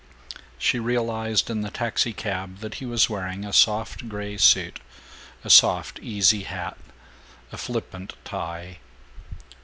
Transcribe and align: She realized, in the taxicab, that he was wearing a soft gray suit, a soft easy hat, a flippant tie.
She 0.57 0.79
realized, 0.79 1.51
in 1.51 1.61
the 1.61 1.69
taxicab, 1.69 2.57
that 2.61 2.73
he 2.81 2.87
was 2.87 3.07
wearing 3.07 3.45
a 3.45 3.53
soft 3.53 4.09
gray 4.09 4.35
suit, 4.35 4.79
a 5.43 5.49
soft 5.51 5.99
easy 5.99 6.41
hat, 6.41 6.79
a 7.51 7.57
flippant 7.59 8.15
tie. 8.25 8.79